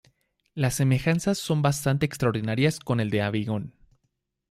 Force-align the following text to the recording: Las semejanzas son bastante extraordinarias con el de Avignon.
Las 0.55 0.73
semejanzas 0.73 1.37
son 1.37 1.61
bastante 1.61 2.07
extraordinarias 2.07 2.79
con 2.79 2.99
el 3.01 3.11
de 3.11 3.21
Avignon. 3.21 3.75